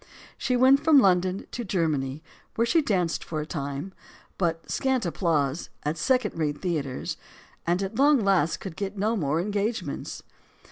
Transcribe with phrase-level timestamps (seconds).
[0.35, 2.23] She went from London to Germany,
[2.55, 3.95] where she danced for a time, to
[4.39, 7.17] but scant applause, at second rate theaters,
[7.67, 10.23] and at last could get no more engage ments.